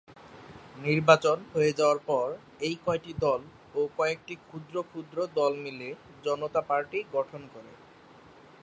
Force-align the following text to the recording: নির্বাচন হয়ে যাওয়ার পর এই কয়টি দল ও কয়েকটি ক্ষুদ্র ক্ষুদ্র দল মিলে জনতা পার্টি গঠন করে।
নির্বাচন 0.77 1.37
হয়ে 1.53 1.71
যাওয়ার 1.79 1.99
পর 2.09 2.27
এই 2.59 2.75
কয়টি 2.85 3.11
দল 3.19 3.41
ও 3.75 3.81
কয়েকটি 3.97 4.33
ক্ষুদ্র 4.41 4.75
ক্ষুদ্র 4.83 5.17
দল 5.37 5.53
মিলে 5.65 5.89
জনতা 6.25 6.61
পার্টি 6.69 6.99
গঠন 7.15 7.41
করে। 7.53 7.71